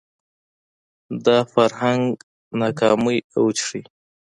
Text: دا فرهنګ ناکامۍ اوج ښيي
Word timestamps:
دا 1.25 1.37
فرهنګ 1.51 2.09
ناکامۍ 2.59 3.17
اوج 3.37 3.57
ښيي 3.67 3.83